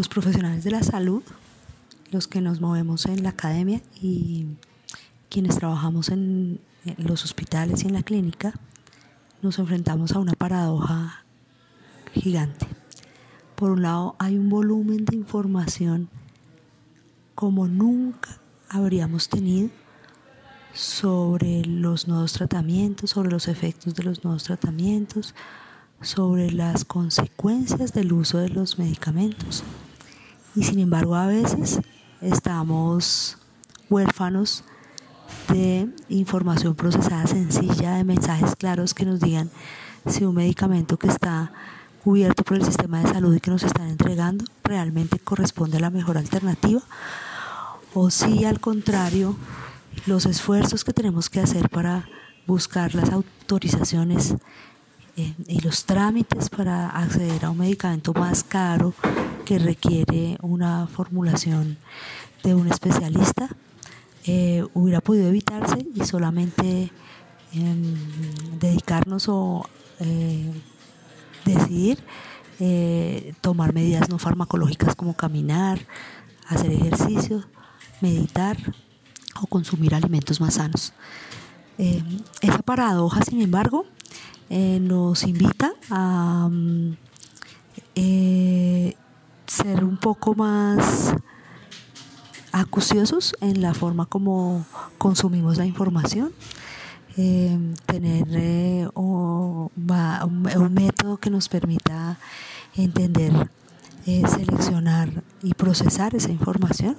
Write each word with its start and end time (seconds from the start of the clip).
los 0.00 0.08
profesionales 0.08 0.64
de 0.64 0.70
la 0.70 0.82
salud, 0.82 1.22
los 2.10 2.26
que 2.26 2.40
nos 2.40 2.58
movemos 2.58 3.04
en 3.04 3.22
la 3.22 3.28
academia 3.28 3.82
y 4.00 4.46
quienes 5.28 5.56
trabajamos 5.56 6.08
en, 6.08 6.58
los 6.96 7.22
hospitales 7.22 7.84
y 7.84 7.88
en 7.88 7.92
la 7.92 8.02
clínica, 8.02 8.54
nos 9.42 9.58
enfrentamos 9.58 10.12
a 10.12 10.18
una 10.18 10.32
paradoja 10.32 11.26
gigante. 12.14 12.66
Por 13.56 13.72
un 13.72 13.82
lado, 13.82 14.16
hay 14.18 14.38
un 14.38 14.48
volumen 14.48 15.04
de 15.04 15.16
información 15.16 16.08
como 17.34 17.68
nunca 17.68 18.40
habríamos 18.70 19.28
tenido 19.28 19.68
sobre 20.72 21.62
los 21.66 22.08
nuevos 22.08 22.32
tratamientos, 22.32 23.10
sobre 23.10 23.30
los 23.30 23.48
efectos 23.48 23.94
de 23.94 24.04
los 24.04 24.24
nuevos 24.24 24.44
tratamientos, 24.44 25.34
sobre 26.00 26.50
las 26.52 26.86
consecuencias 26.86 27.92
del 27.92 28.14
uso 28.14 28.38
de 28.38 28.48
los 28.48 28.78
medicamentos. 28.78 29.62
Y 30.54 30.64
sin 30.64 30.80
embargo 30.80 31.14
a 31.14 31.26
veces 31.26 31.80
estamos 32.20 33.38
huérfanos 33.88 34.64
de 35.48 35.88
información 36.08 36.74
procesada 36.74 37.26
sencilla, 37.26 37.94
de 37.94 38.04
mensajes 38.04 38.56
claros 38.56 38.94
que 38.94 39.04
nos 39.04 39.20
digan 39.20 39.50
si 40.06 40.24
un 40.24 40.34
medicamento 40.34 40.96
que 40.96 41.08
está 41.08 41.52
cubierto 42.02 42.42
por 42.42 42.56
el 42.56 42.64
sistema 42.64 43.00
de 43.00 43.12
salud 43.12 43.34
y 43.34 43.40
que 43.40 43.50
nos 43.50 43.62
están 43.62 43.88
entregando 43.88 44.44
realmente 44.64 45.18
corresponde 45.18 45.76
a 45.76 45.80
la 45.80 45.90
mejor 45.90 46.16
alternativa 46.16 46.80
o 47.94 48.10
si 48.10 48.44
al 48.44 48.60
contrario 48.60 49.36
los 50.06 50.26
esfuerzos 50.26 50.84
que 50.84 50.92
tenemos 50.92 51.28
que 51.28 51.40
hacer 51.40 51.68
para 51.68 52.08
buscar 52.46 52.94
las 52.94 53.10
autorizaciones 53.10 54.34
eh, 55.16 55.34
y 55.46 55.60
los 55.60 55.84
trámites 55.84 56.48
para 56.48 56.88
acceder 56.88 57.44
a 57.44 57.50
un 57.50 57.58
medicamento 57.58 58.14
más 58.14 58.42
caro 58.44 58.94
que 59.50 59.58
requiere 59.58 60.38
una 60.42 60.86
formulación 60.86 61.76
de 62.44 62.54
un 62.54 62.68
especialista 62.68 63.48
eh, 64.24 64.64
hubiera 64.74 65.00
podido 65.00 65.26
evitarse 65.26 65.84
y 65.92 66.04
solamente 66.04 66.92
em, 67.52 67.96
dedicarnos 68.60 69.28
o 69.28 69.66
eh, 69.98 70.52
decidir 71.44 71.98
tomar 73.40 73.72
medidas 73.72 74.08
no 74.08 74.18
farmacológicas 74.18 74.94
como 74.94 75.14
caminar, 75.14 75.80
hacer 76.46 76.70
ejercicio, 76.70 77.44
meditar 78.00 78.56
o 79.42 79.46
consumir 79.48 79.96
alimentos 79.96 80.40
más 80.40 80.54
sanos. 80.54 80.92
esa 81.78 82.58
paradoja, 82.62 83.22
sin 83.22 83.40
embargo, 83.40 83.84
eh, 84.48 84.78
nos 84.80 85.24
invita 85.24 85.72
a 85.90 86.48
mm, 86.48 86.96
eh, 87.94 88.94
ser 89.50 89.82
un 89.82 89.96
poco 89.96 90.36
más 90.36 91.12
acuciosos 92.52 93.34
en 93.40 93.60
la 93.60 93.74
forma 93.74 94.06
como 94.06 94.64
consumimos 94.96 95.58
la 95.58 95.66
información, 95.66 96.32
eh, 97.16 97.58
tener 97.86 98.90
un, 98.94 99.70
método 100.72 101.16
que 101.16 101.30
nos 101.30 101.48
permita 101.48 102.16
entender, 102.76 103.50
seleccionar 104.04 105.10
y 105.42 105.54
procesar 105.54 106.14
esa 106.14 106.30
información. 106.30 106.96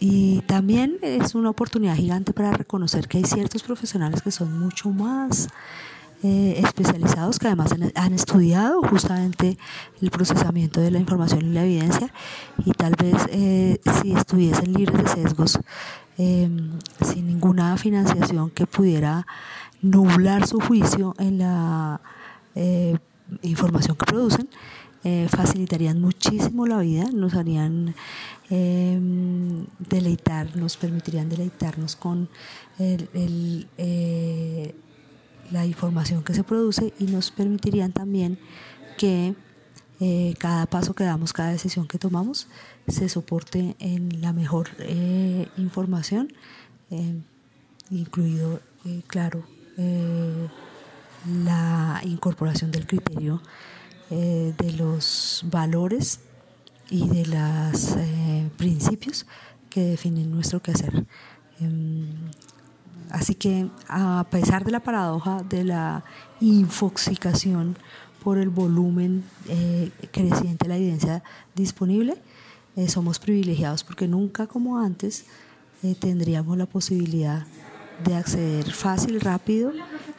Y 0.00 0.42
también 0.42 0.98
es 1.00 1.34
una 1.34 1.48
oportunidad 1.48 1.96
gigante 1.96 2.34
para 2.34 2.52
reconocer 2.52 3.08
que 3.08 3.18
hay 3.18 3.24
ciertos 3.24 3.62
profesionales 3.62 4.20
que 4.20 4.30
son 4.30 4.58
mucho 4.58 4.90
más 4.90 5.48
eh, 6.24 6.60
especializados, 6.64 7.38
que 7.38 7.46
además 7.46 7.72
han, 7.94 8.14
estudiado 8.14 8.82
justamente 8.82 9.56
el 10.00 10.10
procesamiento 10.10 10.80
de 10.80 10.90
la 10.90 10.98
información 10.98 11.44
y 11.44 11.52
la 11.52 11.64
evidencia, 11.64 12.12
y 12.64 12.72
tal 12.72 12.94
vez 13.00 13.14
eh, 13.30 13.78
si 14.00 14.12
estuviesen 14.12 14.72
libres 14.72 15.04
de 15.04 15.10
sesgos, 15.22 15.60
em, 16.18 16.78
sin 17.00 17.26
ninguna 17.26 17.76
financiación 17.76 18.50
que 18.50 18.66
pudiera 18.66 19.26
nublar 19.82 20.46
su 20.46 20.60
juicio 20.60 21.14
en 21.18 21.38
la 21.38 22.00
eh, 22.54 22.96
información 23.42 23.96
que 23.96 24.06
producen, 24.06 24.48
facilitarían 25.28 26.00
muchísimo 26.00 26.66
la 26.66 26.78
vida, 26.78 27.04
nos 27.12 27.34
harían 27.34 27.94
eh, 28.50 29.00
deleitar, 29.78 30.54
nos 30.54 30.76
permitirían 30.76 31.30
deleitarnos 31.30 31.96
con 31.96 32.28
eh, 32.78 34.74
la 35.50 35.66
información 35.66 36.22
que 36.22 36.34
se 36.34 36.44
produce 36.44 36.92
y 36.98 37.04
nos 37.04 37.30
permitirían 37.30 37.92
también 37.92 38.38
que 38.96 39.34
eh, 40.00 40.34
cada 40.38 40.66
paso 40.66 40.94
que 40.94 41.04
damos, 41.04 41.32
cada 41.32 41.50
decisión 41.50 41.86
que 41.86 41.98
tomamos, 41.98 42.48
se 42.88 43.08
soporte 43.08 43.76
en 43.78 44.20
la 44.20 44.32
mejor 44.32 44.68
eh, 44.80 45.48
información, 45.56 46.32
incluido, 47.90 48.60
claro, 49.08 49.44
la 51.26 52.00
incorporación 52.04 52.70
del 52.70 52.86
criterio 52.86 53.42
de 54.10 54.72
los 54.76 55.44
valores 55.50 56.20
y 56.90 57.08
de 57.08 57.26
los 57.26 57.96
eh, 57.96 58.50
principios 58.56 59.26
que 59.70 59.80
definen 59.80 60.30
nuestro 60.30 60.60
quehacer. 60.60 61.06
Así 63.24 63.36
que 63.36 63.70
a 63.88 64.26
pesar 64.30 64.66
de 64.66 64.70
la 64.70 64.80
paradoja 64.80 65.42
de 65.48 65.64
la 65.64 66.04
infoxicación 66.42 67.74
por 68.22 68.36
el 68.36 68.50
volumen 68.50 69.24
eh, 69.48 69.90
creciente 70.12 70.64
de 70.64 70.68
la 70.68 70.76
evidencia 70.76 71.22
disponible, 71.54 72.18
eh, 72.76 72.86
somos 72.86 73.18
privilegiados 73.18 73.82
porque 73.82 74.06
nunca 74.06 74.46
como 74.46 74.78
antes 74.78 75.24
tendríamos 76.00 76.58
la 76.58 76.66
posibilidad 76.66 77.46
de 78.04 78.14
acceder 78.14 78.70
fácil, 78.72 79.18
rápido 79.22 79.72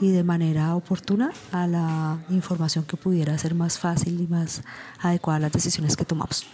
y 0.00 0.12
de 0.12 0.22
manera 0.22 0.76
oportuna 0.76 1.32
a 1.50 1.66
la 1.66 2.20
información 2.30 2.84
que 2.84 2.96
pudiera 2.96 3.36
ser 3.36 3.56
más 3.56 3.80
fácil 3.80 4.20
y 4.20 4.28
más 4.28 4.62
adecuada 5.00 5.38
a 5.38 5.40
las 5.40 5.52
decisiones 5.52 5.96
que 5.96 6.04
tomamos. 6.04 6.46